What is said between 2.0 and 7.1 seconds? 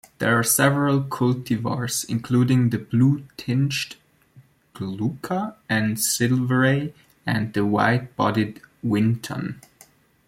including the blue-tinged 'Glauca' and 'Silveray'